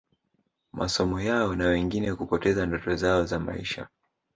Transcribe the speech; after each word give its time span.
masomo 0.73 1.19
yao 1.21 1.55
na 1.55 1.67
wengine 1.67 2.15
kupoteza 2.15 2.65
ndoto 2.65 2.95
zao 2.95 3.25
za 3.25 3.39
maisha 3.39 3.87